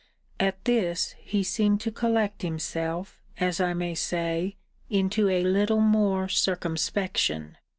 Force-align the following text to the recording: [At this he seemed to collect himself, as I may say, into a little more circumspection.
[At 0.39 0.65
this 0.65 1.13
he 1.19 1.43
seemed 1.43 1.79
to 1.81 1.91
collect 1.91 2.41
himself, 2.41 3.21
as 3.39 3.59
I 3.61 3.75
may 3.75 3.93
say, 3.93 4.55
into 4.89 5.29
a 5.29 5.43
little 5.43 5.79
more 5.81 6.27
circumspection. 6.27 7.55